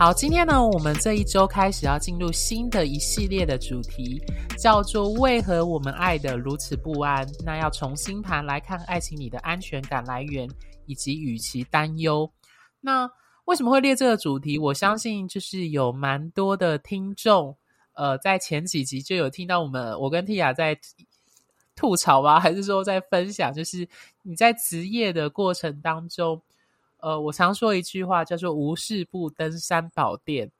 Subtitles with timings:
[0.00, 4.18] 好，今天呢，我们这一周开始要进入新的一系列的主题，
[4.58, 7.28] 叫做“为何我们爱得如此不安”。
[7.44, 10.48] 那要从星盘来看爱情里的安全感来源，
[10.86, 12.32] 以及与其担忧。
[12.80, 13.06] 那
[13.44, 14.58] 为什么会列这个主题？
[14.58, 17.54] 我相信就是有蛮多的听众，
[17.92, 20.80] 呃，在前几集就有听到我们我跟 Tia 在
[21.76, 23.86] 吐槽吧，还是说在分享，就是
[24.22, 26.40] 你在职业的过程当中。
[27.02, 30.50] 呃，我常说一句话叫做“无事不登三宝殿”，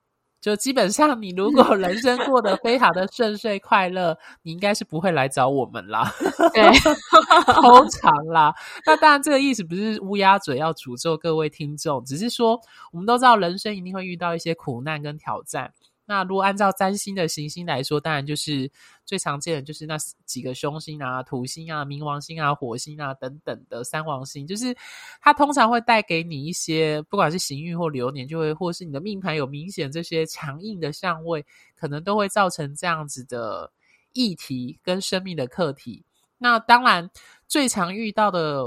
[0.41, 6.11] 就基本上你如果人生过得非常的顺遂快乐，你应该是不会来找我们啦。
[6.55, 6.63] 对，
[7.55, 8.55] 通常啦。
[8.87, 12.59] 那当然，这个意思不是乌鸦嘴要诅咒各位听众，只是说
[12.93, 15.73] 我们都知道人生一定会遇到一些苦难跟挑战。
[16.11, 18.69] 那如果按照占星的行星来说，当然就是
[19.07, 24.77] 最常见的就是那几个凶星啊，土星啊、冥王星啊、火星啊等等的三王星，就是
[25.21, 33.71] 它通常会带给你一些，不管是行运或流年，就会或是你的命盘有明显这些强硬的相位，可能都会造成这样子的
[34.13, 36.03] 议题跟生命的课题。
[36.39, 37.09] 那当然
[37.47, 38.65] 最常遇到的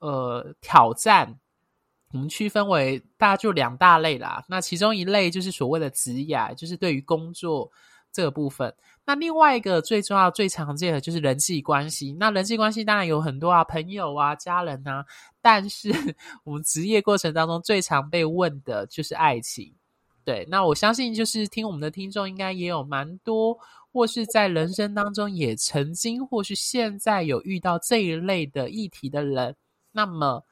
[0.00, 1.38] 呃挑战。
[2.12, 7.70] 我们区分为大家就两大类啦，那其中一类就是所谓的职业，就是对于工作
[8.12, 8.74] 这个部分。
[9.06, 12.12] 那另外一个最重要、最常见的就是人际关系。
[12.18, 15.04] 那人际关系当然有很多啊，朋友啊、家人啊，
[15.40, 15.92] 但是
[16.42, 19.72] 我们职业过程当中最常被问的就是爱情。
[20.24, 23.56] 对，那我相信就是听我们的听众应该也有蛮多，
[23.92, 29.54] 或是在人生当中也曾经或是现在有遇到这一类的议题的人，
[29.92, 30.44] 那么。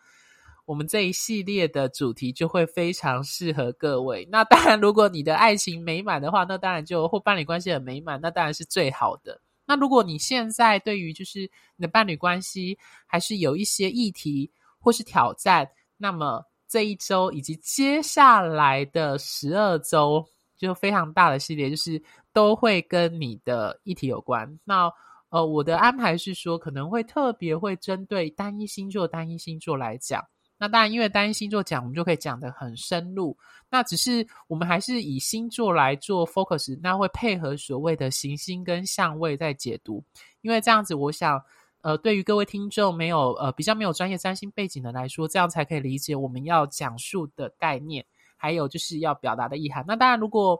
[0.68, 4.28] 我们这一系列的主题就会非常适合各位。
[4.30, 9.40] 那当然，如果你的爱情美满的话，那当然就或伴侣关系很美满，那当然是最好的。
[9.64, 20.22] 那如果你现在对于就是你的伴侣关系还是有一些议题或是挑战，那么这一周以及接下来的十二周
[20.58, 22.02] 就非常大的系列，就是
[22.34, 24.58] 都会跟你的议题有关。
[24.64, 24.92] 那
[25.30, 30.22] 呃，我的安排是说，可能会特别会针对单一星座、单一星座来讲。
[30.58, 33.36] 那当然，因为单一星座讲，我们就可以讲得很深入。
[33.70, 40.02] 那只是我们还是以星座来做 focus，那会配合所谓的行星跟相位在解读。
[40.40, 41.40] 因为这样子，我想，
[41.82, 48.04] 呃，对于各位听众没有呃比较没有专业占星背景的来说，这样才可以理解我们要讲述的概念，
[48.36, 49.84] 还有就是要表达的意涵。
[49.86, 50.58] 那当然，如果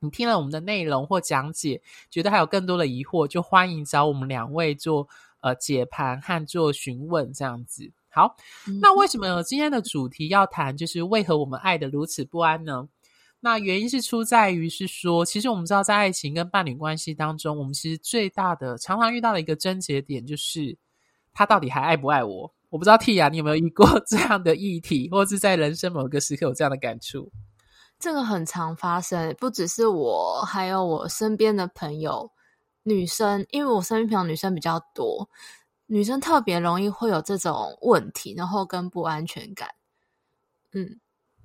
[0.00, 5.06] 你听了我们的内容或讲解，觉得还有更多的疑惑，就欢迎找我们两位做
[5.42, 7.92] 呃解盘和做询问这样子。
[8.14, 8.36] 好，
[8.82, 12.86] 那为什么今天的主题要谈，就是为何我们爱的如此不安呢？
[13.40, 20.76] 那原因是出在于是说，其实我们知道，在爱情跟伴侣关系当中，我们其实最大的、常常遇到的一个症结点，就是
[21.32, 22.52] 他到底还爱不爱我？
[22.68, 27.32] 我不知道 Tia，你有没有遇过 这样的议题，或是在人生某个时刻有这样的感触？
[27.98, 32.30] 这个很常发生，不只是我，还有我身边的朋友，
[32.82, 35.28] 女生，因为我身边朋友女生比较多。
[35.86, 39.68] 女生特别容易会有这种问题，然后跟不安全感。
[40.72, 40.98] 嗯，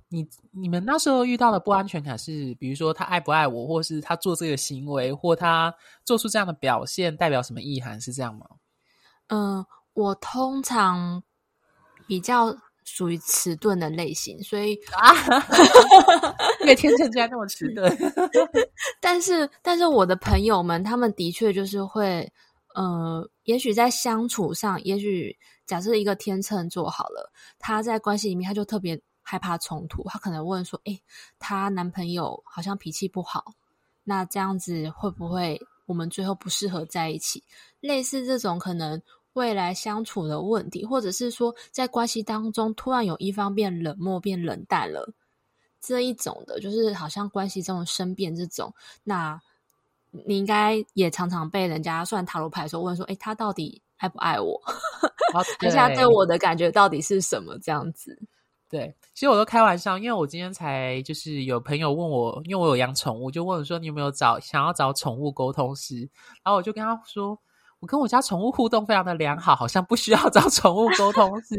[0.08, 8.00] 你你们那时候遇到的不安全感是，比如说他爱不爱我，或是他做这个行为，或他做出这样的表现，代表什么意涵？
[8.00, 8.46] 是这样吗？
[9.26, 11.22] 嗯，我通常
[12.06, 15.12] 比较属于迟钝的类型，所以啊，
[16.62, 17.94] 因为天秤居然那么迟钝。
[18.98, 22.32] 但是，但是我的朋友们，他们的确就是会。
[22.78, 31.02] 呃，也许在相处上，也许假设一个天秤座好了，他在关系里面他就特别害怕冲突，他可能问说：“诶，
[31.40, 33.52] 他男朋友好像脾气不好，
[34.04, 37.42] 那这样子会不会我们最后不适合在一起？”
[37.82, 39.02] 类似这种可能
[39.32, 45.12] 未来相处的问题，或者是说在关系当中突然有一方变冷漠、变冷淡了，
[45.80, 48.72] 这一种的，就是好像关系这种生变这种，
[49.02, 49.40] 那。
[50.10, 54.60] 你应该也常常被人家算塔罗牌的时候问说：“哎，他到底爱不爱我？
[55.34, 58.18] 而且他对我的感觉到底是什么？”这样子。
[58.70, 66.00] 对，其实我都开玩笑，因为我今天才就是有朋友问我，因为我有养宠物，就问我说：“你有没有找想要找宠物沟通师？”
[66.44, 67.38] 然后我就跟他说
[67.80, 71.54] ：“我跟我家宠物互动非常的良好，好像不需要找宠物沟通师。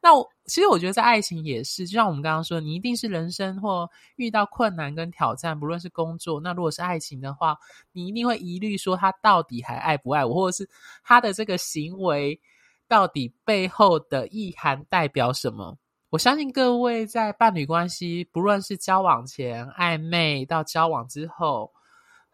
[0.00, 7.56] 那我其实我觉得在爱情也是，就像我们刚刚说，你一定是人生或遇到困难跟挑战，不论是工作，那如果是爱情的话，
[7.90, 10.70] 你一定会疑虑说他到底还爱不爱我，或者是
[11.02, 12.40] 他的这个行为
[12.86, 15.76] 到底背后的意涵代表什么？
[16.10, 21.72] 我相信各位在伴侣关系，不论是交往前暧昧到交往之后。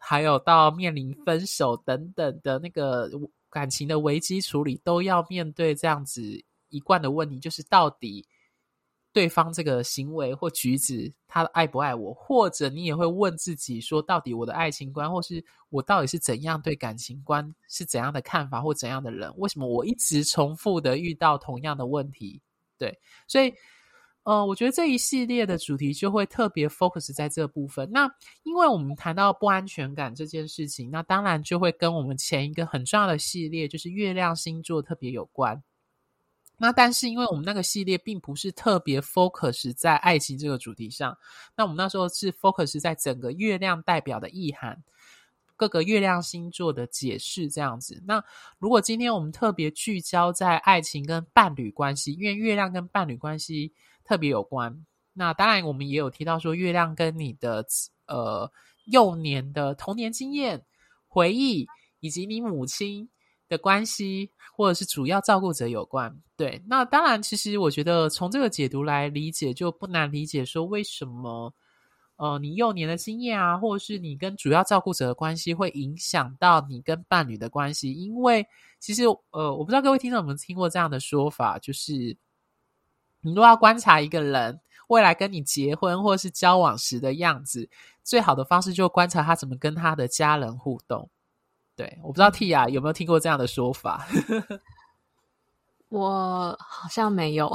[0.03, 3.07] 还有到面临分手等等的那个
[3.51, 8.27] 感情的危机处理，都要面对这样子一贯的问题，就是到底
[9.13, 12.11] 对方这个行为或举止，他爱不爱我？
[12.15, 19.31] 或者你也会问自己说，到底我的爱情观，或是我到底是怎样对感情观是怎样的看法，或怎样的人？
[19.37, 22.41] 为什么我一直重复的遇到同样的问题？
[22.77, 23.53] 对，所以。
[24.23, 27.89] 呃，我觉得这一系列的主题就会特别 focus 在这部分。
[27.91, 28.07] 那
[28.43, 35.63] 因为我们谈到不安全感这件事情，那当然就会跟我们前一个很重要的系列，就是月亮星座特别有关。
[36.55, 41.17] 那但是因为我们那个系列并不是特别 focus 在爱情这个主题上，
[41.55, 44.83] 那我们那时候是 focus 在整个月亮代表的意涵，
[45.55, 47.99] 各个月亮星座的解释这样子。
[48.05, 48.23] 那
[48.59, 53.73] 如果今天我们特别聚焦在爱情跟伴侣关系，因为月亮跟伴侣关系。
[54.11, 54.85] 特别有关。
[55.13, 57.65] 那当然，我们也有提到说，月亮跟你的
[58.07, 58.51] 呃
[58.87, 60.65] 幼年的童年经验、
[61.07, 61.65] 回忆，
[62.01, 63.09] 以及你母亲
[63.47, 66.13] 的关系，或者是主要照顾者有关。
[66.35, 71.53] 对，那当然，其实我觉得从这个解读来理解，就不难理解说为什么
[72.17, 77.93] 呃你幼年的经验啊，或者是你跟主要照顾者的关系，会影响到你跟伴侣的关系。
[77.93, 78.45] 因为
[78.77, 82.17] 其实呃，我不知道各位听众有没有听过这样的说法，就是。
[83.21, 87.69] 你若要观察一个人未来跟你结婚或是交往时的样子，
[88.03, 91.09] 最好的方式就观察他怎么跟他的家人互动。
[91.75, 94.05] 对，我不知道 Tia 有没有听过这样的说法。
[95.89, 97.51] 我好像没有、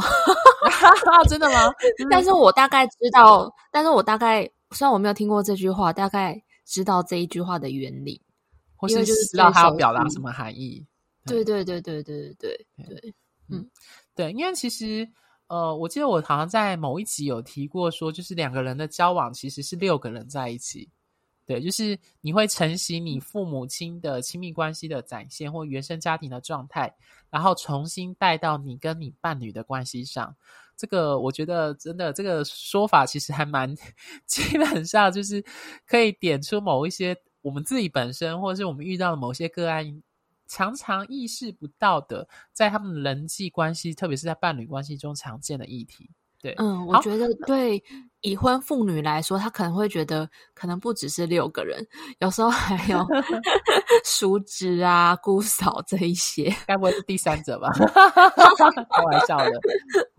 [1.29, 1.73] 真的吗？
[2.11, 4.43] 但是我大概知道，但是我大概
[4.73, 8.21] 虽然我没有听过这句话，大概知道这一句话的原理，
[8.75, 10.87] 或是就是知道它要表达什么含义。
[11.25, 13.15] 对对对对对对对对，
[13.49, 13.71] 嗯，
[14.15, 15.09] 对，因为其实
[15.49, 20.91] 呃，我记得我好像在某一集有提过，说就是两个人的交往其实是六个人在一起，
[21.47, 26.93] 对，就是你会承袭你父母亲的亲密关系的展现或原生家庭的状态，
[27.31, 30.35] 然后重新带到你跟你伴侣的关系上。
[30.77, 33.73] 这个我觉得真的这个说法其实还蛮，
[34.27, 35.45] 基本上就是
[35.87, 40.03] 可以点出某一些我们自己本身或者是我们遇到的某些个案。
[40.47, 46.11] 常常意识不到的，在他们的人际关系，特别是在伴侣关系中常见的议题。
[46.39, 47.83] 对，嗯，我觉得对
[48.21, 51.85] 已婚妇女来说，她可能会觉得，可能不只是六个人，
[52.21, 53.05] 有时候还有
[54.05, 57.73] 叔侄啊、姑嫂这一些，该不会是第三者吧？
[57.75, 59.51] 开玩笑的。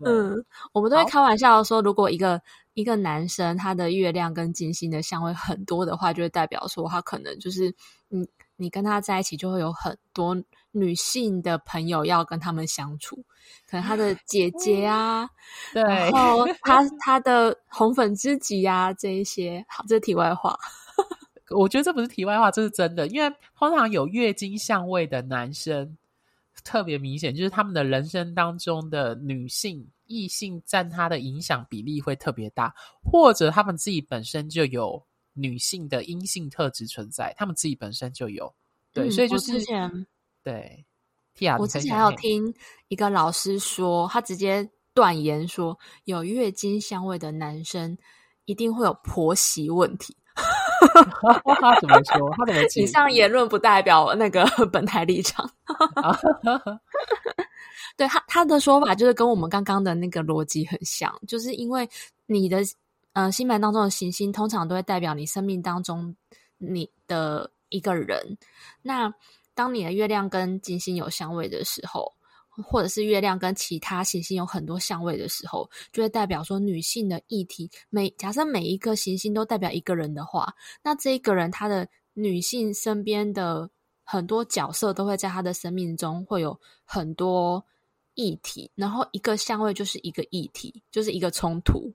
[0.04, 2.42] 嗯，我们都会开玩笑说，如果一个
[2.74, 7.74] 一个男生他的月亮跟金星的相位很多的话，就会代表说他可能就是
[8.10, 8.26] 嗯。
[8.60, 10.36] 你跟他在一起，就会有很多
[10.72, 13.24] 女性的朋友要跟他们相处，
[13.70, 15.30] 可能他的 姐姐啊，
[15.72, 20.58] 对，然后他他的红粉知己啊，这一些，好，这是题外话。
[21.56, 25.96] 我觉得这不是题外话，这是真的，因为通常有月经相位的男生
[26.64, 35.02] 特别明显，就是他们的人生当中的女性异性占他的影响比例会特别大，或者他们自己本身就有。
[35.38, 38.52] 女性的阴性特质存在，她们自己本身就有，
[38.92, 40.06] 对，嗯、所以就是之前
[40.42, 40.84] 对。
[41.56, 42.52] 我之前还有听
[42.88, 47.96] 一个老师说，他直接断言说，有月经香味的男生
[48.44, 50.16] 一定会有婆媳问题。
[50.34, 52.28] 他怎么说？
[52.36, 52.82] 他怎么 解？
[52.82, 55.48] 以上言论不代表那个 本台立场。
[57.96, 61.88] 对他他的说法就是跟我们刚刚的那个逻辑很像，就是因为
[62.26, 62.58] 你的。
[63.12, 66.14] 嗯、呃，星盘当中的行星通常都会代表你生命当中
[66.58, 68.38] 你的一个人。
[68.82, 69.12] 那
[69.54, 72.14] 当你的月亮跟金星有相位的时候，
[72.64, 77.70] 或者是月亮跟其他行星有很多相位的时候，就会代表说女性的议题。
[77.88, 83.70] 每假设每一个行星都代表一个人的话，那这一个人他的女性身边的
[84.04, 87.64] 很多角色都会在他的生命中会有很多
[88.14, 91.92] 议题，然后一个相位就是一个议题，就是一个冲突。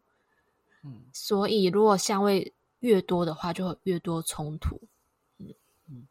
[0.83, 4.79] 嗯，所以如果相位越多的话，就会越多冲突。
[5.39, 5.47] 嗯
[5.89, 6.07] 嗯，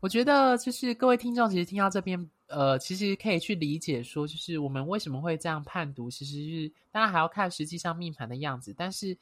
[0.00, 8.74] 我觉得就是各位听众，其实听到这边，呃，其实可以去理解说，就是我们为什么会这样判读，其实是当然还要看实际上命盘的样子。
[8.76, 9.16] 但是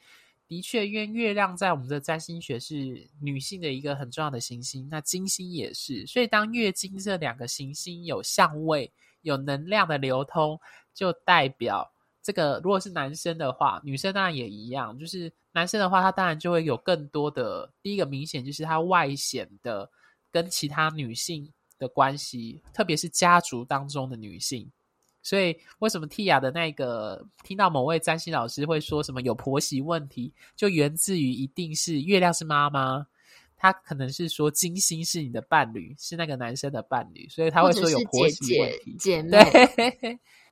[0.47, 8.91] 的确，因为月亮在我们的占星学是女性的一个很重要的行星，那金星也是，所以当月经这两个行星有相位、
[9.21, 10.59] 有能量的流通，
[10.93, 11.91] 就代表
[12.25, 19.87] 这个如果是男生的话，女生当然也一样，就是男生的话，他当然就会有更多的第一个明显就是他外显的
[20.31, 24.71] 跟其他女性的关系，特别是家族当中的女性。
[25.21, 33.05] 所以，为什么 Tia 的那个听到某位占星老师会说什么有婆媳问题，就源自于一定是月亮是妈妈，
[33.55, 38.95] 他可能是说金星是你的伴侣，是那个男生的伴侣，所以他会说有婆媳问题。
[38.99, 40.19] 姐姐姐妹，对，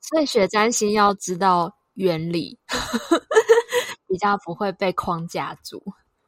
[0.00, 2.58] 所以学占星要知道原理，
[4.08, 5.82] 比较不会被框架住。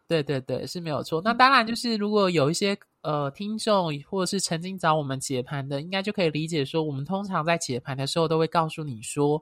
[0.09, 1.21] 对对对，是没有错。
[1.25, 2.77] 那当然就是如果有一些。
[3.03, 9.41] 呃，听众或者是曾经找我们解盘的，应该就可以理解说，我们通常在解盘的时候都会告诉你说，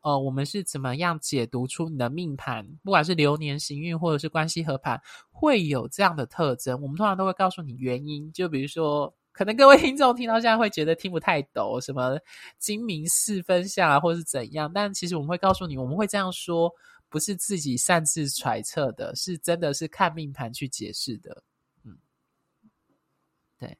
[0.00, 4.98] 呃，我们是怎么样解读出你的命盘，不管是流年行运或者是关系合盘，
[5.30, 6.80] 会有这样的特征。
[6.80, 12.16] 我们通常都会告诉你原因，就比如说，可能各位听众听到现在会觉得听不太懂，什么
[12.56, 16.72] 精明四分相啊，或是怎样，但其实我们会告诉你，我们会这样说，
[17.08, 21.42] 不是自己擅自揣测的，是真的是看命盘去解释的。
[21.82, 21.98] 嗯，
[23.58, 23.76] 对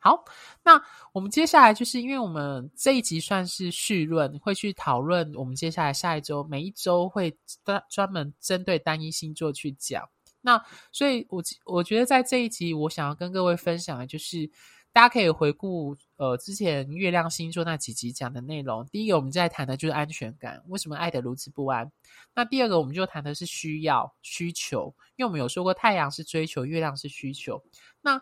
[0.00, 0.24] 好，
[0.64, 0.82] 那
[1.12, 10.08] 我们接下来就是因为我们这一集算是序论，会去讨论我们接下来下一周每一周会专专门针对单一星座去讲。
[10.42, 14.48] 那所以，我我觉得在这一集，我想要跟各位分享的就是，
[14.96, 18.82] 大家可以回顾呃之前月亮星座那几集讲的内容。
[18.86, 21.92] 第一个，我们在谈的就是安全感，为什么爱得如此不安？
[22.34, 27.62] 那第二个，我们就谈的是需要需求，因为我们有说过，太阳是追求，月亮是需求。
[28.00, 28.18] 那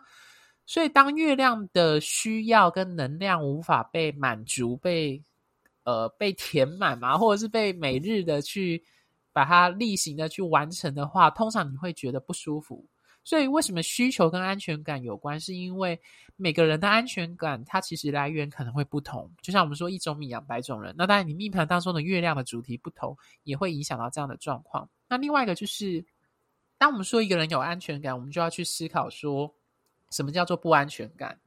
[0.65, 5.23] 所以，当月亮的需要跟能量无法被满足、被
[5.85, 8.83] 呃被填满嘛，或者是被每日的去
[9.31, 12.85] 把它例行的去完成的话，通常你会觉得不舒服。
[13.25, 15.37] 所以，为什么需求跟安全感有关？
[15.37, 15.99] 是因为
[16.37, 19.29] 每个人的安全感，它其实来源可能会不同。
[19.41, 20.95] 就像我们说，一种米养百种人。
[20.97, 24.89] 那当然，你命盘当中的月亮的主题不同，也会影响到这样的状况。
[25.09, 26.05] 那另外一个就是，
[26.77, 29.53] 当我们说一个人有安全感，我们就要去思考说。
[30.11, 31.37] 什么叫做不安全感？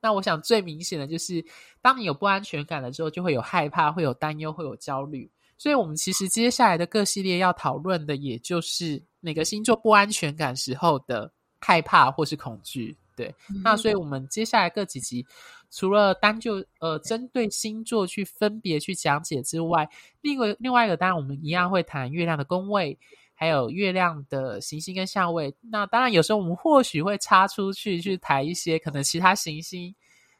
[0.00, 1.42] 那我想最明显的就是，
[1.80, 5.28] 当你有不安全感了之后，就会有害怕，会有担忧，会有焦虑。
[5.58, 12.96] 所以，我们其实接下来的各系列要讨论的，也就是每个星座不安全感时候的害怕或是恐惧。
[13.16, 15.26] 对，嗯、那所以我们接下来各几集，
[15.70, 19.88] 除了单就呃针对星座去分别去讲解之外，
[20.20, 22.98] 另外另外一个当然我们一样会谈月亮的宫位。
[23.38, 29.94] 还有月亮的行星跟相位，那当然有时候我们或许会插出去去谈一些可能其他行星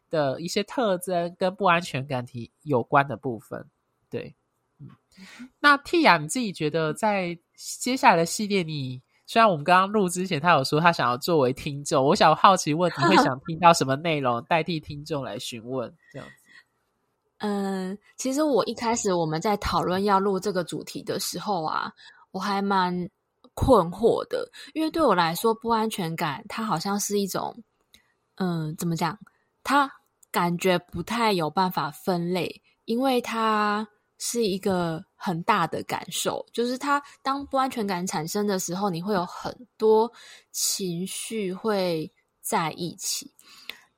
[0.08, 3.62] 的一些特征跟不安全感体有关的部分。
[4.08, 4.34] 对，
[5.60, 16.34] 那 Tia 你自己觉得在接下来的系列里，虽然我们刚刚录之前他有说他想要作为听众，我想好奇问你会想听到什么内容，代替听众来询问这样子。
[17.38, 21.92] 嗯， 其实我一开始我们在讨论要录这个主题的时候啊。
[22.32, 23.08] 我还蛮
[23.54, 27.62] 困惑的，因为对我来说，不安全感它好像是一种，
[28.34, 29.18] 嗯、怎么讲？
[29.64, 29.90] 它
[30.30, 40.10] 感觉不太有办法分类，因为它是一个很大的感受，就是它当不安全感产生的时候，你会有很多
[40.52, 43.32] 情绪会在一起，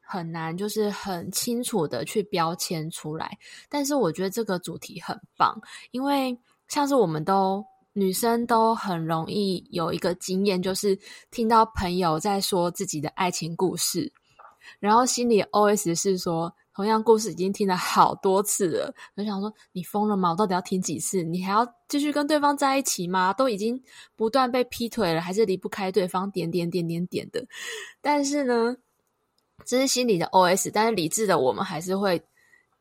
[0.00, 3.38] 很难就是很清楚的去标签出来。
[3.68, 5.60] 但是我觉得这个主题很棒，
[5.90, 7.64] 因为像是我们都。
[7.94, 10.96] 女生都很容易有一个经验，就是
[11.32, 14.12] 听到朋友在说自己的爱情故事，
[14.78, 20.30] 然后心里 OS 是说，同样故事已经听了好多次了，我想说你疯了吗？
[20.30, 21.24] 我到底要听几次？
[21.24, 23.32] 你还要继续跟对方在一起吗？
[23.32, 23.82] 都已经
[24.14, 26.30] 不断被劈腿了，还是离不开对方？
[26.30, 27.44] 点点点点点的。
[28.00, 28.76] 但是呢，
[29.66, 32.22] 这是心里的 OS，但是理智的我们还是会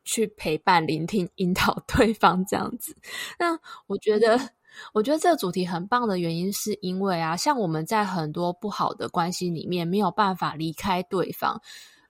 [0.04, 2.94] 去陪伴、聆听、引导对方这样子。
[3.36, 4.38] 那我觉得。
[4.92, 11.60] 我觉得这个主题很棒的原因，是因为啊，像我们在很多不好的关系里面没有办法离开对方，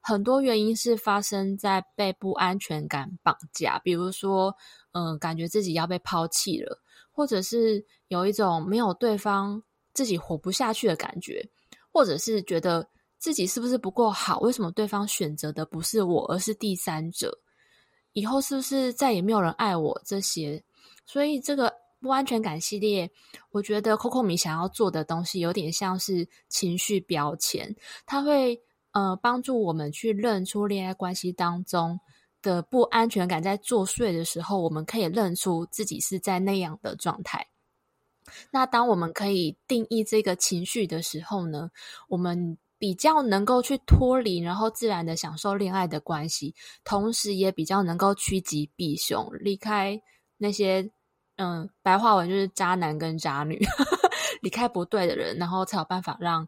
[0.09, 4.57] 很多原因是发生在被不安全感绑架，比如说，
[4.93, 6.81] 嗯、感觉自己要被抛弃了，
[7.13, 9.63] 或者是有一种没有对方
[9.93, 11.47] 自己活不下去的感觉，
[11.93, 12.89] 或者是觉得
[13.19, 14.41] 自己是不是不够好？
[14.41, 17.39] 为什么对方选择的不是我，而是第三者？
[18.15, 20.01] 以后是不是再也没有人爱我？
[20.07, 20.65] 这些，
[21.05, 21.71] 所以这个。
[22.01, 23.11] 不安全感系列，
[23.51, 27.75] 我觉得 Coco 米想要做的东西有点像是情绪标签，
[28.07, 28.57] 它会
[28.93, 32.01] 呃帮助我们去认出恋爱关系当中
[32.41, 37.47] 的不安全感在作祟的时候，我们可以认出自己是在那样的状态。
[38.51, 41.71] 那当我们可以定义这个情绪的时候呢，
[42.09, 46.55] 我们比较能够去脱离，然后自然的享受恋爱的关系，
[46.85, 50.01] 同时也比较能够趋吉避凶，离开
[50.37, 50.91] 那些
[51.37, 53.59] 嗯，白话文就是渣男跟渣女，
[54.43, 56.47] 离开不对的人，然后才有办法让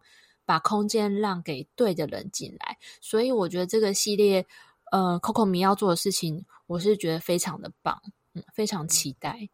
[0.51, 2.77] 把空间让给对的人进来。
[3.01, 4.45] 所以我觉得这个系列，
[4.91, 8.03] 呃，Coco 米要做的事情，我是觉得非常的棒，
[8.35, 9.49] 嗯，非常期待。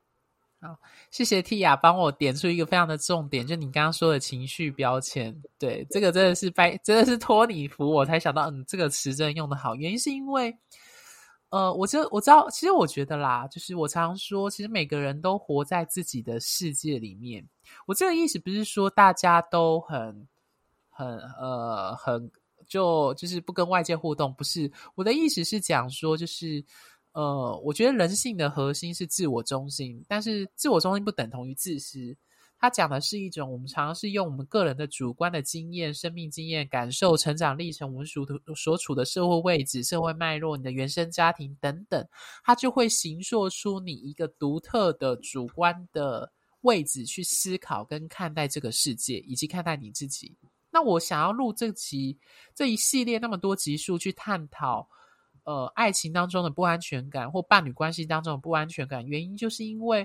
[0.59, 0.75] 好，
[1.11, 5.39] 谢谢 Tia 帮我点出一个非常的重点，就你刚刚说的情绪标签。
[5.59, 9.75] 对，这个真的是拜，真的是托你福，我才想到，嗯，这个词真的用的好。
[9.75, 10.57] 原因是因为，
[11.51, 17.47] 呃，我就我知道，其实我觉得啦，就是我常说，其实每个人都活在自己的世界里面。
[17.87, 20.27] 我这个意思不是说大家都很
[20.97, 22.31] 很呃很
[22.67, 24.73] 就就是不跟外界互动，不是。
[24.95, 26.65] 我的意思是讲说，就是。
[27.13, 32.15] 呃，我觉得人性的核心是自我中心，但是自我中心不等同于自私。
[32.59, 42.07] 他讲的是一种我们常常是用我们个人的主观的经验、生命经验、感受、成长历程、我们所所处的社会位置、社会脉络、你的原生家庭等等，
[42.45, 50.37] 它就会形塑出你一个独特的主观的位置去思考跟看待这个世界，以及看待你自己。
[50.77, 52.19] 那我想要录这集
[52.55, 54.87] 这一系列那么多集数去探讨。
[55.45, 60.05] 呃，爱情当中的不安全感，或伴侣关系当中的不安全感，原因就是因为，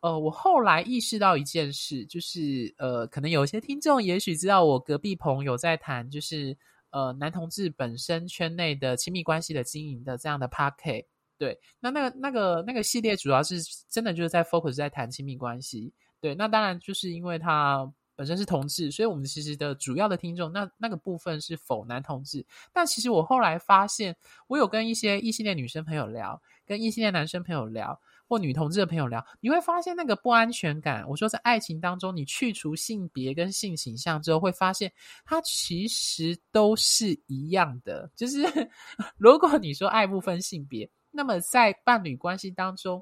[0.00, 6.56] 呃，我后来意识到一件事，就是呃，可能有些听众也许知道，我隔壁朋友在谈，就是
[6.90, 13.60] 呃，男同志本身圈内的亲密关系的经营的这样的 Podcast，对，那那个那个那个系列主要是
[13.90, 17.92] 真的就是在 focus 在谈亲密关系，对，那当然就是因为他。
[18.18, 22.44] 本身是同志，所以我们其实的主要的听众，那那个部分是否男同志。
[22.72, 24.16] 但其实我后来发现，
[24.48, 27.96] 我有跟一些异性恋女生朋友聊，跟异性恋男生朋友聊，
[28.26, 31.08] 或女同志的朋友聊，你会发现那个不安全感。
[31.08, 34.92] 我说在爱情当中，你去除性别跟性倾向之后，会发现
[35.24, 38.10] 它其实都是一样的。
[38.16, 38.42] 就是
[39.16, 43.00] 如果你说爱不分性别，那么在伴侣关系当中。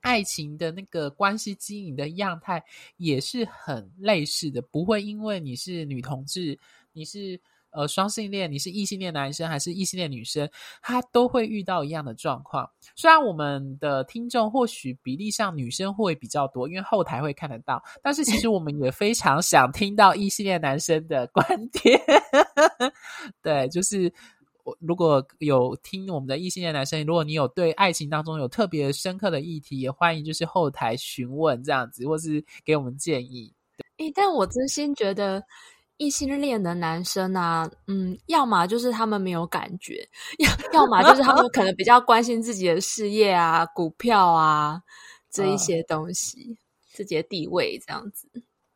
[0.00, 2.62] 爱情的那个关系经营的样态
[2.96, 6.58] 也是很类似的，不会因为你是女同志，
[6.92, 7.40] 你是
[7.70, 10.48] 呃双性恋，你是异性恋男生还是异性恋女生，
[10.80, 12.70] 他都会遇到一样的状况。
[12.94, 22.00] 虽然我们的听众或许比例上女生会比较多，因为后台会看得到，但是其实我们也非常想听到异性恋男生的观点。
[23.42, 24.12] 对，就是。
[24.80, 33.52] 如果有听我们的异性恋男生，如果你有对爱情当中有特别深刻的议题，也欢迎就是后台询问这样子，或是给我们建议。
[33.98, 35.42] 诶、欸，但我真心觉得
[35.96, 44.80] 异性恋的男生啊，嗯，要么就是他们没有感觉，要要么就是他们可能比较关心自己的事业啊、股票啊
[45.30, 46.56] 这一些东西，呃、
[46.92, 48.28] 自己的地位这样子。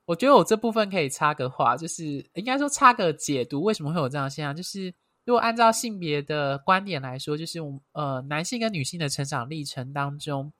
[0.04, 4.54] 我觉得我这部分可以插个话，就是应该说插个解读，为什么会有这样现象？
[4.54, 4.92] 就是。
[5.24, 10.52] 如果按照性别的观点来说，就是我呃，男性跟女性的成长历程当中，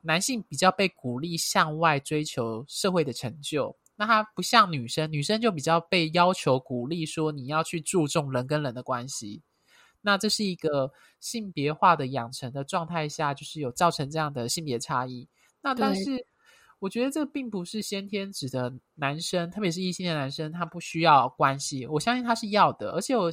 [0.00, 9.42] 男性比较被鼓励向外追求社会的成就，那他不像女生，女生就比较被要求鼓励说你要去注重人跟人的关系。
[10.00, 15.28] 那这是一个性别化的养成的状态下，就是有造成这样的性别差异。
[15.62, 16.26] 那但是
[16.80, 21.86] 我觉得这并不是先天指的男生，特别是异性的男生，他不需要关系。
[21.86, 23.30] 我相信他是要的，而且我。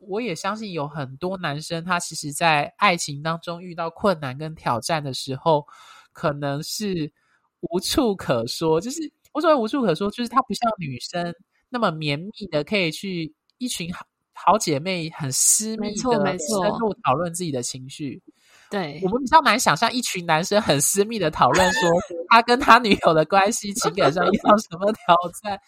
[0.00, 5.66] 我也相信有很多男生，他其实，在爱情当中遇到困难跟挑战的时候，
[6.10, 7.12] 可能是
[7.60, 8.80] 无处可说。
[8.80, 11.34] 就是我所谓无处可说，就是他不像女生
[11.68, 18.22] 那么绵密的，可以去一群好好姐妹很私密的深入讨论自己的情绪。
[18.70, 21.90] 对，我们比较难想象一群男生很私密的讨论说
[22.30, 25.60] 他跟他女友的关系，情感上遇到什么挑战。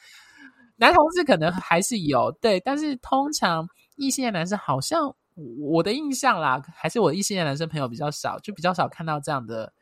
[0.77, 3.68] 男同志可能还是有，对，但是通常。
[4.02, 5.14] 异性的男生好像
[5.60, 9.72] 我的印象啦，还是我异性的男生朋友比较少，就比较少看到这样的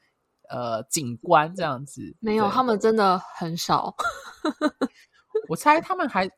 [0.50, 2.14] 呃景观这样子。
[2.20, 3.94] 没有，他们真的很少。
[5.48, 6.28] 我猜他们还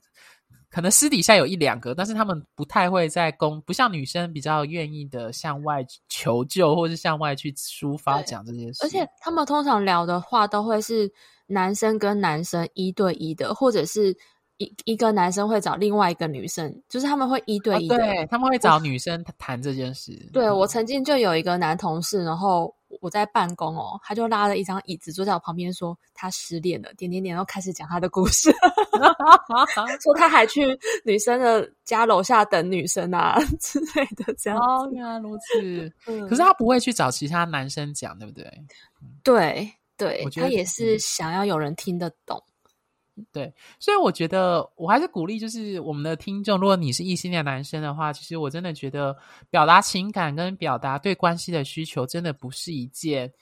[0.71, 8.85] 可能私底下有一两个，但是他们不太会在公，不像女生比较愿意的向外求救，或是向外去抒发讲这件事。
[8.85, 11.13] 而且他们通常聊的话都会是
[11.49, 14.17] 男生跟男生一对一的，或者是。
[14.59, 20.13] 一一个男生会找另外一个女生，就是他们会一对一对，他们会找女生谈这件事。
[20.33, 28.53] 对，我曾经就有一个男同事，然后我在办公哦，他就拉了一张椅子坐在我旁边，说他失恋了，点点点，然后开始讲他的故事，
[30.03, 34.59] 说他还去女生的家楼下等女生啊 之类的，这样。
[34.59, 35.93] 哦，原来如此。
[36.07, 38.45] 嗯、可是他不会去找其他男生讲，对不对？
[39.23, 39.73] 对。
[39.95, 42.43] 对，他也是想要有人听得懂。
[43.31, 49.17] 对，所以我觉得我还是鼓励，就是我们的听众，如果你是异性恋男生的话，其实我真的觉得
[49.51, 53.33] 表达情感跟表达对关系的需求，真的不是一件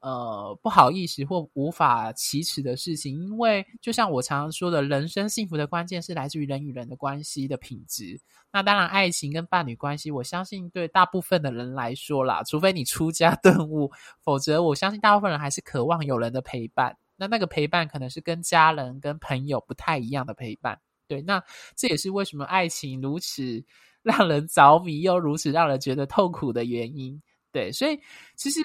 [0.00, 3.14] 呃不好意思或无法启齿的事情。
[3.20, 8.20] 因为就像我常常说的，人生幸福的关键是来自于人与人的关系的品质。
[8.50, 13.90] 那当然，爱情跟伴侣关系，我相信对大部分的人来说啦，除非你出家 顿悟，
[14.22, 16.96] 否则我相信大部分人还是渴望有人的陪伴。
[17.20, 21.20] 那那个陪伴可能是跟家人、跟朋友不太一样的陪伴，对。
[21.20, 21.42] 那
[21.74, 23.60] 这也是为什么爱情如此
[24.02, 27.72] 让人着迷，又如此让人觉得痛苦的原因，对。
[27.72, 27.98] 所以
[28.36, 28.60] 其实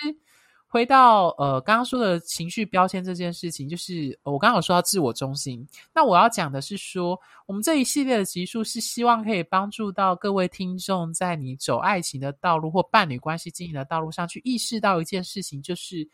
[0.67, 5.67] 回到呃刚刚说的情绪标签这件事情，就是我刚刚有说到自我中心。
[5.91, 16.07] 那我要讲的是说，我们这一系列的集数是希望可以帮助到各位听众，在你走爱情的道路或伴侣关系经营的道路上去意识到一件事情，就是。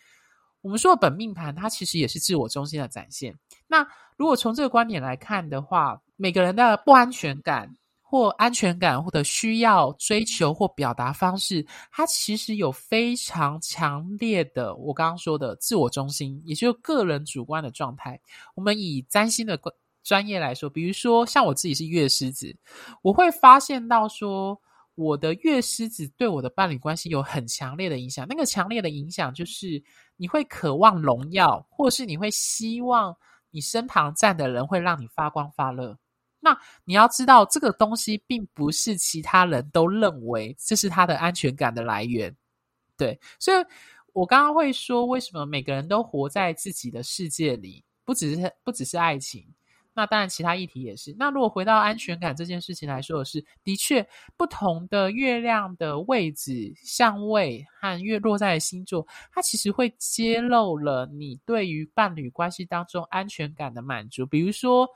[0.62, 3.34] 我们说的本命盘，它其实也是自我中心的展现。
[3.66, 18.20] 那如果从这个观点来看的话，每个人的不安全感或安全感或者需要追求或表达方式，它其实有非常强烈的我刚刚说的自我中心，也就是个人主观的状态。
[18.54, 19.58] 我们以占星的
[20.04, 22.54] 专业来说，比如说像我自己是月狮子，
[23.02, 24.60] 我会发现到说，
[24.96, 28.26] 我的月狮子对我的伴侣关系有很强烈的影响。
[28.28, 29.82] 那个强烈的影响就是。
[30.20, 33.16] 你会渴望荣耀，或是你会希望
[33.52, 35.98] 你身旁站的人会让你发光发热。
[36.42, 42.36] 那你要知道，这个东西并不是其他人都认为这是他的安全感的来源。
[42.98, 43.66] 对，所以
[44.12, 49.48] 我刚刚会说，为什么每个人都活在自己的世界里，不只是不只是爱情。
[50.00, 51.14] 那当然，其他议题也是。
[51.20, 54.08] 那如果回到安全感这件事情来说的是，的确，
[54.38, 64.26] 不同的月亮的位置、相位和月落在的星座，它其实会揭露了你对于伴侣关系当中安全感的满足。
[64.26, 64.88] 比如说，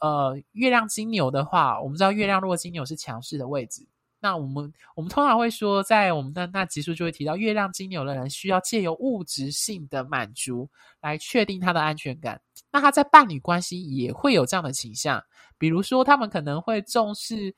[0.00, 3.86] 呃，月亮金牛的话，我们知道月亮落金牛是强势的位置。
[4.22, 10.68] 那我们我们通常会说，在我们的那集数就会提到，月亮金牛的人需要借由物质性的满足
[11.00, 12.38] 来确定他的安全感。
[12.72, 15.22] 那他在伴侣关系也会有这样的倾向，
[15.58, 17.54] 比如说他们可能会重视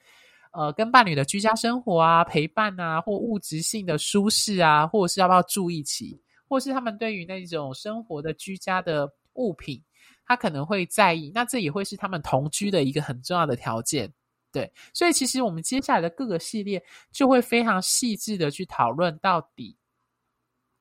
[0.53, 9.83] 呃跟伴侣的居家生活啊、陪伴啊，或物质性的舒适啊，或者是要不要住一起，或是他们对于那种生活的居家的物品，
[10.27, 11.31] 他可能会在意。
[11.35, 14.13] 那这也会是他们同居的一个很重要的条件。
[14.51, 19.75] 对，所以其实我们接下来的各个系列就会非常细致的去讨论到底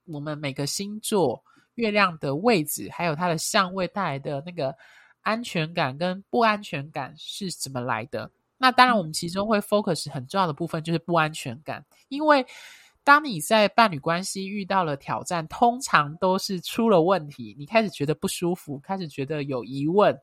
[0.06, 1.42] 我们每个星座
[1.76, 4.76] 月亮的位置，还有它的相位带来的那个
[5.22, 8.32] 安全感跟不安全感是怎么来的。
[8.58, 12.46] 那当然，我们其中会 focus 很重要的部分就是不安全感，因为
[13.04, 20.16] 当你在伴侣关系遇到了挑战，通常都是出了问题，你开始觉得不舒服，开始觉得有疑问。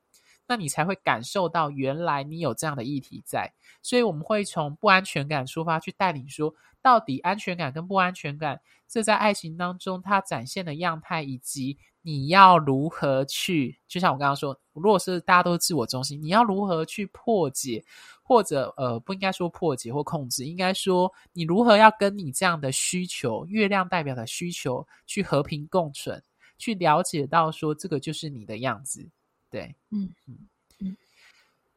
[0.51, 6.55] 那你才会感受到原来你有这样的议题在，所以我们会从不安全感出发去带领说，
[6.89, 17.85] 到底安全感跟不安全感，这在爱情当中它展现的样态，以及你要如何去，就像我刚刚说，如果是大家都是自我中心，你要如何去破解，
[18.23, 26.23] 或者呃不应该说破解或控制，应该说你如何要跟你这样的需求，月亮代表的需求去和平共存，
[26.57, 29.07] 去了解到说这个就是你的样子。
[29.51, 30.49] 对，嗯嗯。
[30.81, 30.97] 嗯，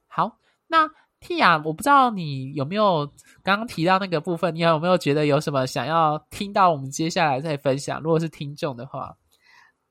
[0.07, 0.89] 好，那
[1.21, 3.05] Tia，我不知道你有没有
[3.43, 8.01] 刚刚提到那个部分，你有没有觉得有什么想要听到我们接下来再分享？
[8.01, 9.15] 如果是听众的话，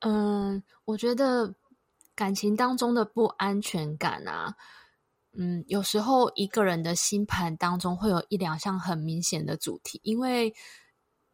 [0.00, 1.54] 嗯，我觉得
[2.16, 4.54] 感情当中的不安全感啊，
[5.38, 10.52] 嗯，有时候一个人的星盘当中会有一两项很明显的主题，因为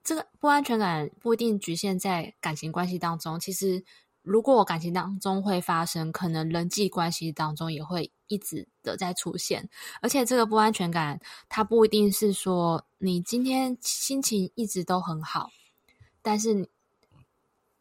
[0.04, 3.82] 这个不安全感不一定局限在感情关系当中，其实。
[4.26, 9.68] 如果我感情当中会发生，可能人际关系当中也会一直的在出现，
[10.02, 15.48] 而且这个不安全感，它不一定是说你今天心情一直都很好，
[16.22, 16.68] 但是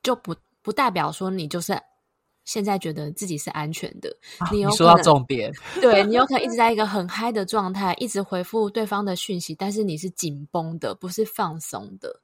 [0.03, 1.75] 就不不代表说你就是
[2.43, 4.15] 现在觉得自己是安全的。
[4.38, 12.21] 啊、你有说到重点，对，你有可能一直在一个很嗨的状态，一直回复对方的讯息，但是你是紧绷的，不是放松的。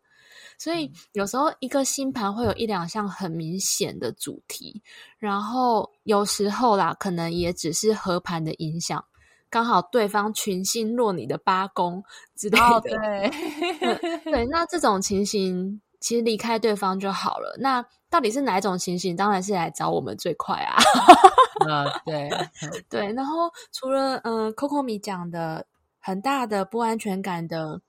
[0.61, 4.79] 所以有时候一个星盘会有一两项很明显的主题，
[5.17, 9.03] 然后有时候啦，可能也只是合盘的影响，
[9.49, 12.03] 刚好对方群星落你的八宫
[12.37, 12.63] 之类的。
[12.63, 17.57] 哦、对对，那这种情形其实离开对方就好了。
[17.59, 19.15] 那到底是哪一种情形？
[19.15, 20.77] 当然是来找我们最快啊。
[21.67, 22.29] 嗯，对
[22.87, 23.13] 对。
[23.13, 25.65] 然后除了嗯，Coco 米讲的
[25.97, 27.81] 很大的不安全感的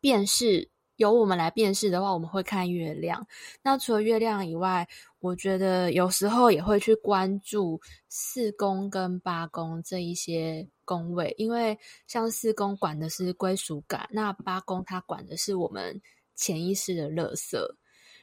[0.00, 0.69] 辨识。
[1.00, 3.26] 由我们来辨识的话，我们会看月亮。
[3.62, 4.86] 那除了月亮以外，
[5.18, 15.98] 我觉得有时候也会去关注四宫跟八宫这一些宫位，因为像四宫管的是归属感，那八宫它管的是我们
[16.34, 17.56] 潜意识的垃圾。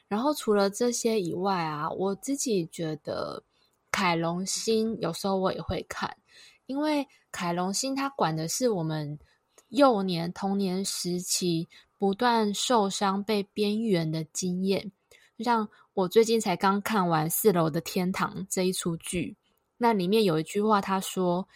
[0.06, 3.42] 然后除了这些以外啊，我自己觉得
[3.90, 6.16] 凯龙星有时候我也会看，
[6.66, 9.18] 因为凯龙星它管的是我们
[9.68, 11.68] 幼年童年时期。
[12.00, 14.92] 不断受伤、被边缘的经验，
[15.36, 19.36] 就像我最近才刚看完《四楼的天堂》这一出剧，
[19.76, 21.48] 那里面有一句话，他说：“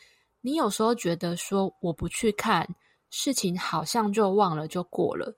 [0.42, 2.68] 你有时候觉得说我不去看，
[3.08, 5.32] 事情好像就忘了就过了，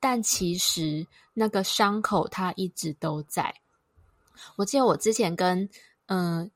[0.00, 3.54] 但其实那个伤口它一直都在。”
[4.56, 5.68] 我记得我之前跟
[6.06, 6.50] 嗯、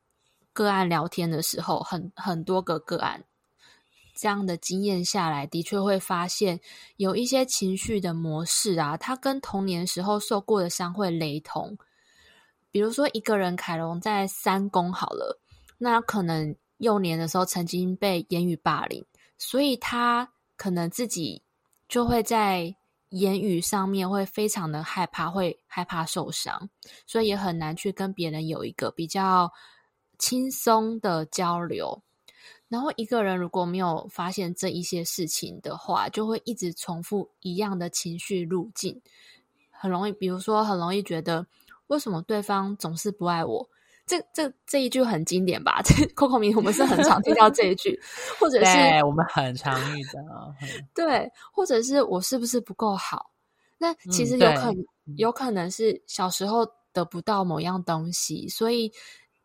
[0.54, 3.22] 个案聊天的时候，很很多个个案。
[4.22, 6.60] 这样的经验下来，的确会发现
[6.96, 11.76] 有一些情绪的模式啊，它跟童年时候受过的伤会雷同。
[12.70, 15.40] 比如说，一个人凯龙在三宫好了，
[15.76, 19.04] 那可能幼年的时候曾经被言语霸凌，
[19.38, 21.42] 所以他可能自己
[21.88, 22.72] 就会在
[23.08, 26.70] 言语上面会非常的害怕，会害怕受伤，
[27.08, 29.50] 所以也很难去跟别人有一个比较
[30.16, 32.00] 轻松的交流。
[32.72, 38.98] 然后一个人如果没有发现这一些事情的话，就会一直重复一样的情绪路径，
[39.70, 41.46] 很容易，比如说很容易觉得
[41.88, 43.68] 为什么对方总是不爱我？
[44.06, 45.82] 这这这一句很经典吧？
[45.84, 48.00] 这 Coco 米我们是很常听到这一句，
[48.40, 50.54] 或者是对我们很常遇到，
[50.94, 53.30] 对，或者是我是不是不够好？
[53.76, 58.90] 那其实有可能、嗯、有可能是小时候得不到某样东西，所以。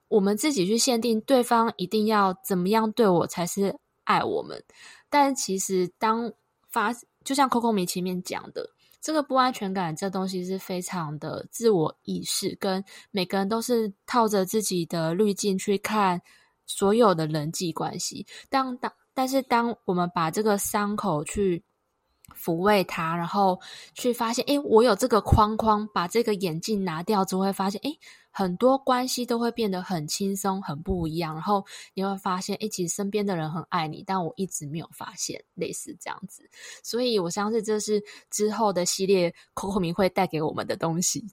[0.09, 4.63] 我们自己去限定对方一定要怎么样对我才是爱我们，
[5.09, 6.31] 但其实当
[6.69, 6.93] 发，
[7.25, 8.69] 就像 Coco 米前面讲的，
[9.01, 16.21] 这个不安全感这东西是非常的自我意识，跟每个人都是套着自己的滤镜去看
[16.65, 18.25] 所有的人际关系。
[18.49, 21.63] 当当，但是当我们把这个伤口去
[22.33, 23.59] 抚慰它，然后
[23.93, 27.99] 去发现，诶，我有这个框框，把这个眼镜拿掉之后，会发现，诶。
[28.37, 31.33] 很多关系都会变得很轻松，很不一样。
[31.33, 36.47] 然后你会发现，哎，其实身边的人很爱你，但我一直没有发现，类似这样子。
[36.83, 41.25] 所以我相信这是之后的系列 Coco 米会带给我们的东西。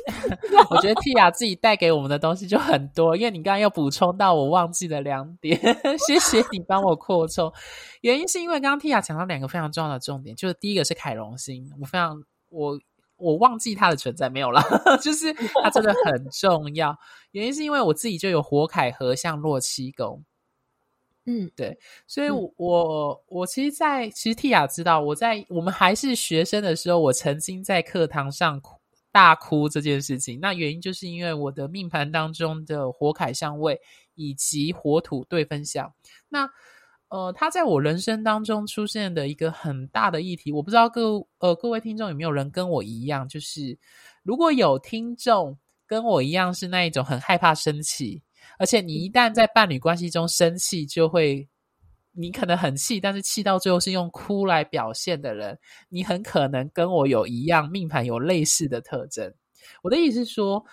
[0.70, 5.60] 我觉得 Tia 自己带给我们的东西就很多，因为你刚刚又补充到我忘记的两点，
[6.08, 7.52] 谢谢你帮我扩充。
[8.00, 12.16] 原因是因为刚刚 Tia 讲到两个非常重要的重点，就是第一个是凯龙星，我非常
[12.48, 12.80] 我。
[13.18, 14.62] 我忘记它的存在没有了，
[15.02, 16.98] 就是它真的很重要。
[17.32, 20.24] 原因是因为我自己就有火凯合相落七宫，
[21.26, 28.80] 嗯，对，所以我，我、嗯、我，我其实在，在其实 Tia 知道，我在我们还是学生的时候，我曾经在课堂上哭
[29.12, 30.38] 大哭这件事情。
[30.40, 33.80] 那原因就是因为我的命盘当中的火凯相位
[34.14, 35.92] 以及火土对分相，
[36.28, 36.48] 那。
[37.10, 43.78] 呃，他在我人生当中出现的一个很大的议题，我不知道各呃各位听众有没有人跟我一样，就是
[44.22, 48.22] 如果有听众跟我一样是那一种很害怕生气，
[48.58, 51.48] 而且你一旦在伴侣关系中生气，就会
[52.12, 59.32] 你可能很气，但是气到最后是用哭来表现的人，你很可能跟我有一样命盘有类似的特征。
[59.82, 60.64] 我的意思是说。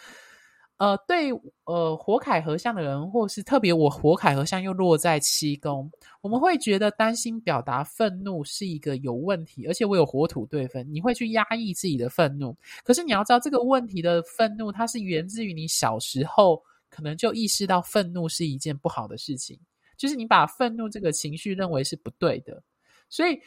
[0.77, 1.31] 呃，对，
[1.63, 12.53] 呃，火凯合相的人，或是特别我火凯合相又落在七宫，我们会觉得担心表达愤怒是一个有问题，而且我有火土对分，你会去压抑自己的愤怒。
[12.83, 19.57] 可是你要知道，这个问题的愤怒，它是源自于你小时候可能就意识到愤怒是一件不好的事情，
[19.95, 22.61] 就是你把愤怒这个情绪认为是不对的，
[23.09, 23.39] 所以。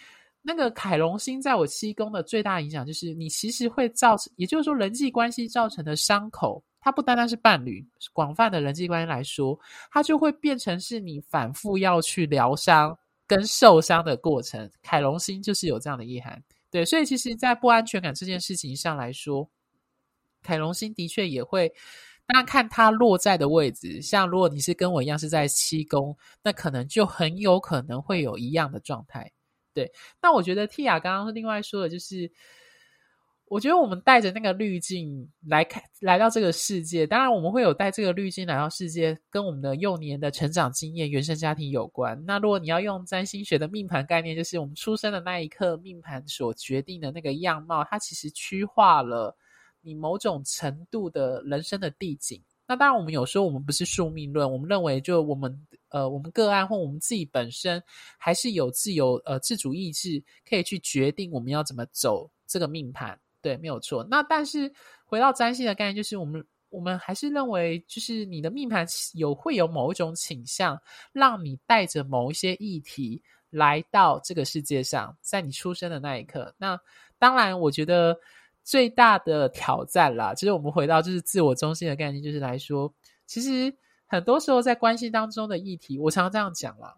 [0.49, 14.71] 那个凯龙星在我七宫的最大影响，就是你其实会造成，也就是说人际关系造成的伤口，它不单单是伴侣，广泛的人际关系来说，它就会变成是你反复要去疗伤跟受伤的过程。
[14.83, 19.47] 凯龙星就是有这样的意涵，对，所以其实，在不安全感这件事情上来说，
[20.43, 21.69] 凯龙星的确也会，
[22.27, 29.31] 当然看它落在的位置，像如果你是跟我一样是在七宫，那可能就很有可能会有一样的状态。
[29.79, 32.29] 对，那我觉得 Tia 刚刚另外说的就是，
[33.47, 42.21] 我觉得我们带着那个滤镜来看，来到这个世界，当然我们会有带这个滤镜来到世界，跟我们的幼年的成长经验、原生家庭有关。
[42.27, 49.37] 那如果你要用占星学的命盘概念，就是我们出生的那一刻，命盘所决定的那个样貌，它其实趋化了
[49.81, 52.43] 你某种程度的人生的地景。
[52.69, 57.83] 那当然，我们有时候我们不是宿命论，我们认为就我们呃，我们个案或我们自己本身
[58.19, 64.07] 还是有自由呃自主意志，可以去决定我们要怎么走这个命盘，对，没有错。
[64.11, 64.71] 那但是
[65.07, 70.79] 回到占星的概念，就是我们我们还是认为，就是你的命盘有会有某一种倾向，
[71.13, 76.55] 让你带着某一些议题来到这个世界上，在你出生的那一刻。
[76.59, 76.79] 那
[77.19, 78.15] 当然，我觉得
[78.69, 82.93] 最大的挑战啦，其实我们回到就是自我中心的概念，就是来说，
[83.27, 86.95] 其实很多时候在关系当中的议题，我常常这样讲啦。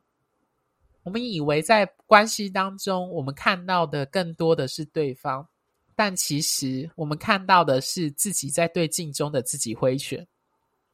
[1.05, 5.47] 我们以为在关系当中，我们看到的更多的是对方，
[5.95, 10.27] 但其实我们看到的是自己在对镜中的自己挥拳。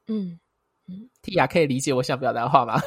[0.08, 0.38] 嗯
[0.88, 2.78] 嗯，Tia 可以理解我想表达的话吗？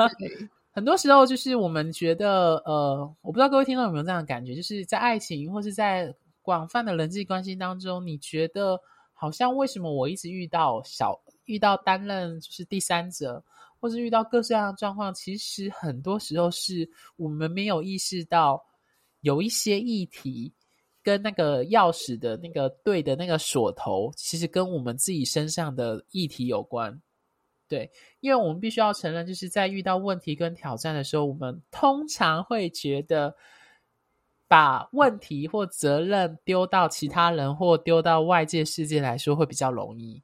[0.70, 8.78] 很多时候就是我们觉得，呃，我不知道各位听众有没有这样的感觉，就是在爱情或是在广泛的人际关系当中，你觉得
[9.14, 13.42] 好像为什么我一直遇到小遇到担任就是第三者？
[13.80, 18.64] 或是遇到各式各样的状况，其实很多时候是我们没有意识到，
[19.22, 20.54] 有一些议题
[21.02, 27.02] 跟那个钥匙的那个对的那个锁头，其实跟我们自己身上的议题有关。
[27.66, 33.34] 对，因为我们必须要承认，就是在遇到问题跟挑战的时候，我们通常会觉得
[34.52, 40.22] 把问题或责任丢到其他人或丢到外界世界来说会比较容易。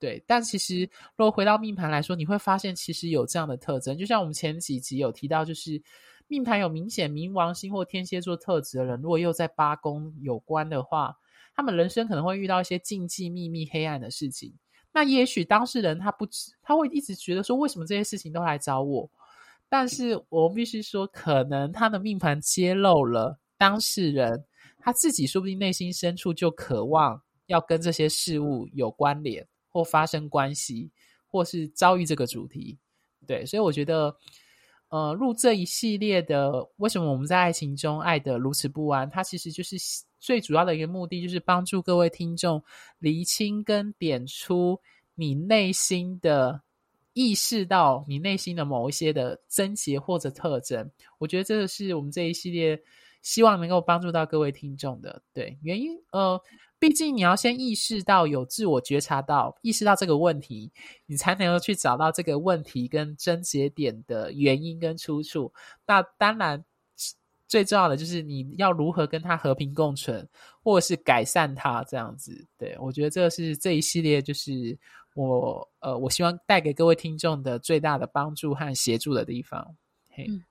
[0.00, 0.80] 对，但其实
[1.14, 3.96] 如果回到命盘来说，你会发现其实有这样的特征。
[3.96, 5.80] 就像我们前几集有提到，就是
[6.26, 11.16] 命盘有明显冥王星或天蝎座特质的人，如果又在八宫有关的话，
[11.54, 14.52] 他们人生可能会遇到一些禁忌、秘密、黑暗的事情。
[14.92, 19.08] 那也许当事人他不知，他会一直觉得说，为什么这些事情都来找我？
[19.68, 24.42] 但是我必须说，可能他的命盘揭露了当事人
[24.78, 29.46] 他自己，说不定内心深处就渴望要跟这些事物有关联。
[29.70, 30.90] 或发生关系，
[31.26, 32.76] 或是遭遇这个主题，
[33.26, 34.16] 对，所以我觉得，
[34.88, 39.76] 呃，录这一系列的为什么我们在爱情中爱得如此不安，它其实就是
[40.18, 42.60] 最主要的一个目的，就是帮助各位听众
[42.98, 44.80] 厘清跟点出
[45.14, 46.62] 你内心的
[47.12, 50.90] 意识到你内心的某一些的症结或者特征。
[51.18, 52.82] 我觉得这个是我们这一系列
[53.22, 56.40] 希望能够帮助到各位听众的，对，原因，呃。
[56.80, 60.70] 毕竟你要先意识到有自我觉察到，意识到这个问题，
[61.06, 65.52] 你才能够去找到这个问题跟症结点的原因跟出处。
[65.84, 66.64] 那当然，
[67.48, 70.24] 最重要的就是你要如何跟他和平共存，
[70.62, 72.46] 或者是改善它这样子。
[72.56, 74.78] 对，我觉得这是这一系列就是
[75.16, 79.74] 我呃，我希望带给各位听众的最大的帮助和协助的地方。
[80.10, 80.44] 嘿，嗯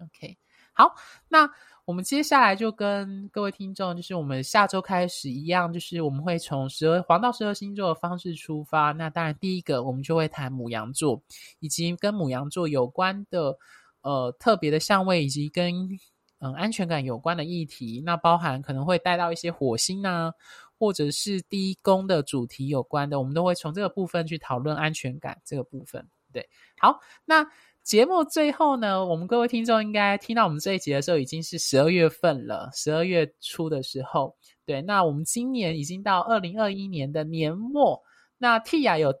[0.00, 0.36] ，OK，
[0.72, 0.94] 好，
[1.28, 1.50] 那。
[1.84, 8.92] 我们接下来就跟各位听众，就是我们下周开始一样，就是我们会从十二黄道十二星座的方式出发。
[8.92, 11.20] 那当然，第一个我们就会谈牡羊座，
[11.58, 13.58] 以及跟牡羊座有关的
[14.02, 15.98] 呃特别的相位，以及跟
[16.38, 18.00] 嗯安全感有关的议题。
[18.06, 20.32] 那包含可能会带到一些火星啊，
[20.78, 26.08] 或者是第一宫的主题有关的，我们都会从这个部分去讨论安全感这个部分。
[26.32, 27.48] 对，好，那。
[27.82, 34.36] 节目最后呢，我们各位听众应该听到我们这一集的时候，已经是十二月份了，十二月初的时候。
[34.64, 38.00] 对，那我们今年已经到二零二一年的年末，
[38.38, 39.12] 那 Tia 有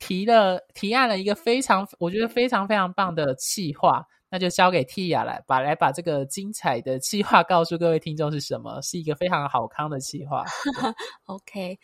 [0.00, 4.04] 提了提案了一个非常，我觉得非常非常棒的企划。
[4.30, 8.80] 那就交给 Tia 来把来把这个精彩的计划告诉各位听众是什么？
[8.80, 10.44] 是一个非常好康的计划。
[11.26, 11.76] OK，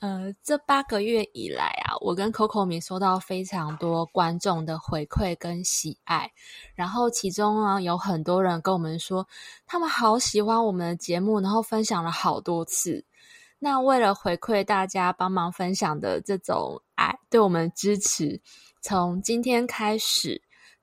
[0.00, 6.30] 呃，这八个月以来啊，我跟 Coco 米收到非常多观众的回馈跟喜爱，
[6.74, 9.28] 然后其中啊有很多人跟我们说，
[9.66, 13.04] 他们好喜欢我们的节目，然后分享了好多次。
[13.58, 18.40] 那为了回馈大家帮忙分享的这种爱，对我们支持，
[18.80, 20.40] 从今天开始。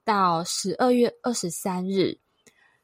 [0.07, 2.17] 到十二月二十三日，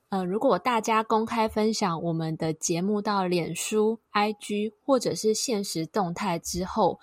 [0.10, 7.00] 呃，如果大家公开分享我们的节目到脸书、IG 或者是现实动态之后，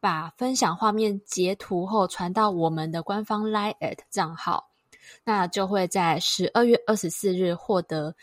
[0.00, 4.70] 把分享画面截图后传到我们的官方 Line@ 账号，
[5.22, 8.16] 那就会在十二月二十四日获得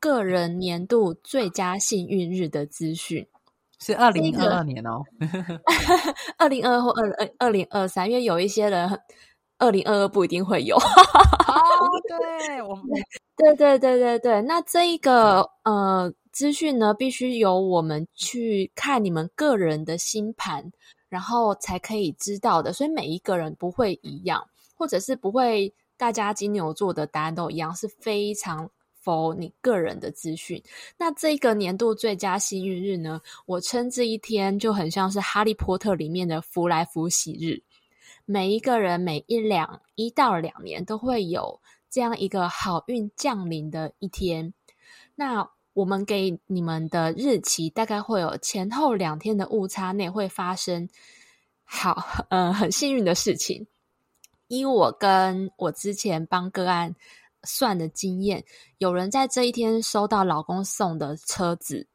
[0.00, 3.28] 个人年度最佳幸运日的资讯。
[3.78, 5.02] 是二零二二年哦，
[6.38, 8.98] 二零二二或二二二零二三，因为有一些人。
[9.58, 10.82] 二零二二不一定会有， 哦，
[12.08, 12.84] 对，我们
[13.36, 14.42] 对对对对对。
[14.42, 20.70] 那这一个呃资讯呢，必须由我们去看你们个人的星盘，
[21.08, 22.72] 然后才可以知道的。
[22.72, 24.44] 所以每一个人不会一样，
[24.76, 28.68] 或者是不会大家金牛座的答案都一样，是非常
[29.04, 30.60] for 你个人的资讯。
[30.98, 37.62] 那这个年度最佳幸运日呢，我称这一天就很像是哈利波特里面的福来福喜日。
[38.24, 41.60] 每一个人每一两一到两年都会有
[41.90, 44.54] 这样一个好运降临的一天。
[45.14, 50.88] 那我们给你们的日期大概会有前后两天的误差内会发生
[51.64, 53.66] 好，呃，很幸运的事情。
[54.48, 56.94] 依我跟我之前帮个案
[57.44, 58.44] 算的经验，
[58.78, 61.86] 有人在这一天收到老公送的车子，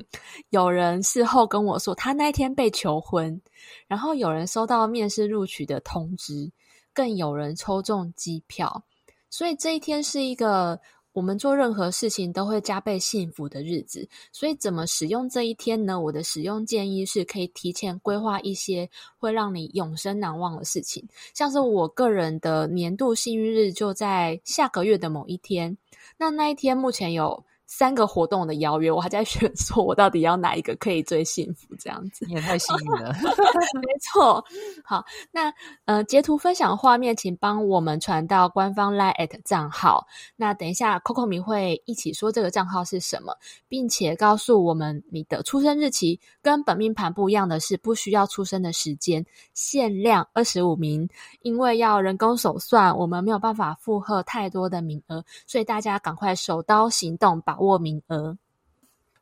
[0.50, 3.40] 有人事后跟我说他那天被求婚，
[3.86, 6.50] 然后有人收到面试录取的通知，
[6.92, 8.84] 更有人抽中机票，
[9.30, 10.80] 所以这一天是一个。
[11.14, 15.98] 我们做任何事情都会加倍幸福的日子，所以怎么使用这一天呢？
[15.98, 25.78] 我的使用建议是可以提前规划一些会让你永生难忘的事情，像是我个人的年度幸运日就在下个月的某一天，
[26.18, 31.74] 那那一天目前有三个活动的邀约，我还在选，说我到底要哪一个可以最幸福？
[31.78, 33.12] 这样子，你也太幸运了。
[33.80, 34.44] 没错，
[34.84, 35.52] 好，那
[35.86, 40.06] 呃，截图分享画面，请帮我们传到官方 Line@ 账号。
[40.36, 43.34] 那等一下，Coco 米会一起说这个账号是什么，
[43.68, 46.20] 并且告诉我们你的出生日期。
[46.42, 51.08] 跟本命盘不一样的是，不需要出生的时间，限量二十五名，
[51.40, 58.36] 因为要人工手算，我们没有办法负荷太多的名额，所以大家赶快手刀行动，把握名额。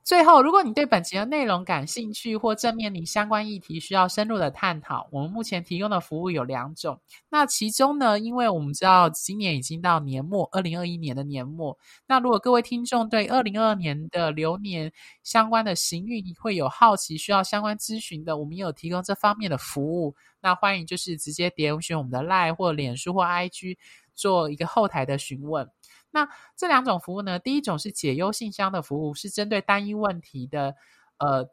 [0.05, 7.01] 最后，如果你对本集的内容感兴趣，或正面临相关议题需要深入的探讨，我们目前提供的服务有两种。
[7.31, 11.79] 那其中呢，因为我们知道今年已经到年末，二零二一年的年末。
[12.09, 20.17] 那如果各位听众对二零二二年的流年相关的行运会有好奇，需要相关咨询的，我们也有提供这方面的服务。
[20.41, 23.77] 那欢迎就是直接点选我们的 LINE 或脸书或 IG
[24.17, 25.69] 做一个后台的询问。
[26.13, 30.77] 那这两种服务呢，第一种是解忧信箱的服务，是针对单一问题的
[31.19, 31.49] 呃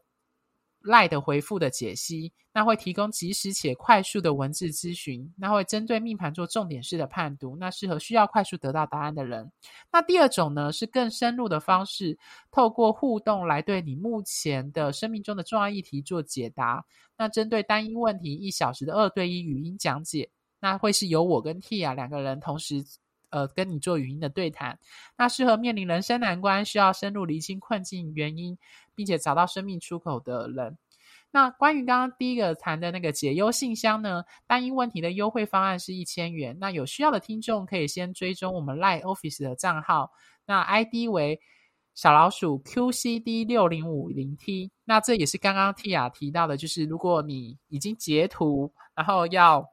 [0.81, 9.49] 赖的回复的解析，那会提供及时且快速的文字咨询，那会针对命盘做重点式的判读，那适合需要快速得到答案的人。
[9.91, 12.17] 那第二种呢，是更深入的方式，
[12.51, 16.85] 透过互动来对你目前的生命中的重要议题做解答。
[17.17, 20.29] 那针对单一问题，一小时的二对一语音讲解，
[20.59, 22.83] 那会是由我跟 Tia 两个人同时。
[23.29, 24.79] 呃，跟你做语音的对谈，
[25.17, 28.57] 那适合面临人生难关，需要深入厘清困境原因，
[28.95, 30.77] 并且找到生命出口的人。
[31.31, 36.57] 那关于刚刚第一个谈的那个解忧信箱呢，单一问题的优惠方案是一千元。
[36.59, 40.11] 那有需要的听众可以先追踪我们 Line Office 的账号，
[40.47, 41.39] 那 ID 为
[41.93, 44.71] 小老鼠 QCD 六零五零 T。
[44.85, 49.63] 那这也是刚刚 Tia 提到的，就是如果你已经截图，然后要。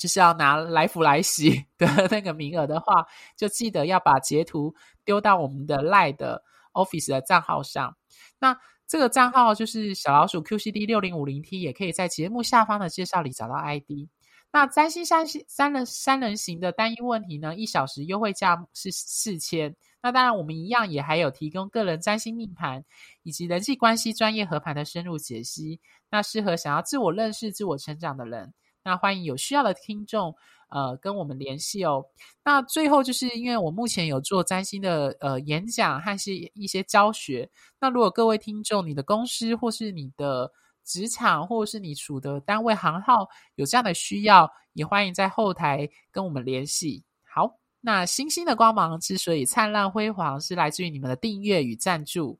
[0.00, 4.74] 就是要拿来福来喜 的那个名额的话，就记得要把截图
[5.04, 6.42] 丢到我们的赖的
[6.72, 7.96] Office 的账号上。
[8.38, 14.08] 那这个账号就是小老鼠 QCD 六零五零 T，也可以在节目下方的介绍里找到 ID。
[14.52, 19.76] 那占星三三人三人行的单一问题呢，一小时优惠价是四千。
[20.02, 22.84] 那当然，我们一样也还有提供个人占星命盘
[23.22, 25.78] 以及人际关系专业合盘的深入解析，
[26.10, 28.52] 那适合想要自我认识、自我成长的人。
[28.82, 30.34] 那欢迎有需要的听众，
[30.70, 32.04] 呃，跟我们联系哦。
[32.44, 37.50] 那最后就是因为我目前有做占星的呃演讲和是一些教学。
[37.80, 40.50] 那如果各位听众，你的公司或是你的
[40.84, 47.04] 职场，或者是你处的单位行号有这样的需要，也欢迎在后台跟我们联系。
[47.22, 52.38] 好，那星星的光芒之所以灿烂辉煌，是来自于你们的订阅与赞助。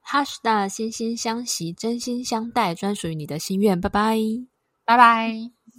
[0.00, 3.80] 哈士大心心相惜，真心相待，专属于你的心愿。
[3.80, 4.16] 拜拜，
[4.84, 5.71] 拜拜。